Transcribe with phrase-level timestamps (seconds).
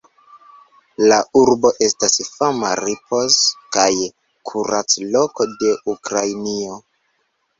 [1.11, 3.37] La urbo estas fama ripoz-
[3.77, 3.91] kaj
[4.51, 6.81] kurac-loko de Ukrainio.